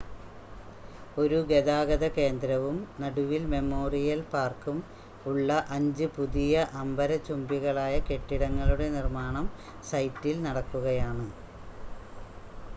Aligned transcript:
ഒരു 1.17 1.39
ഗതാഗത 1.49 2.05
കേന്ദ്രവും 2.15 2.77
നടുവിൽ 3.01 3.43
മെമ്മോറിയൽ 3.51 4.21
പാർക്കും 4.31 4.77
ഉള്ള 5.25 5.49
അഞ്ച് 5.75 6.07
പുതിയ 6.15 6.53
അംബരചുംബികളായ 6.81 7.93
കെട്ടിടങ്ങളുടെ 8.09 8.87
നിർമ്മാണം 8.97 9.47
സൈറ്റിൽ 9.91 10.39
നടക്കുകയാണ് 10.47 11.27